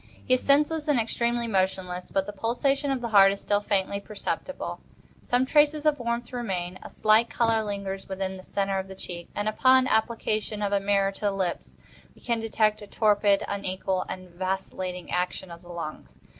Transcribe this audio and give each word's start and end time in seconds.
He 0.25 0.33
is 0.33 0.41
senseless 0.41 0.87
and 0.87 0.99
externally 0.99 1.45
motionless; 1.45 2.09
but 2.09 2.25
the 2.25 2.33
pulsation 2.33 2.89
of 2.89 3.01
the 3.01 3.09
heart 3.09 3.31
is 3.31 3.39
still 3.39 3.61
faintly 3.61 3.99
perceptible; 3.99 4.79
some 5.21 5.45
traces 5.45 5.85
of 5.85 5.99
warmth 5.99 6.33
remain; 6.33 6.79
a 6.81 6.89
slight 6.89 7.29
color 7.29 7.63
lingers 7.63 8.09
within 8.09 8.35
the 8.35 8.43
centre 8.43 8.79
of 8.79 8.87
the 8.87 8.95
cheek; 8.95 9.29
and, 9.35 9.47
upon 9.47 9.85
application 9.85 10.63
of 10.63 10.73
a 10.73 10.79
mirror 10.79 11.11
to 11.11 11.21
the 11.25 11.31
lips, 11.31 11.75
we 12.15 12.21
can 12.21 12.39
detect 12.39 12.81
a 12.81 12.87
torpid, 12.87 13.43
unequal, 13.47 14.03
and 14.09 14.31
vacillating 14.31 15.11
action 15.11 15.51
of 15.51 15.61
the 15.61 15.69
lungs. 15.69 16.17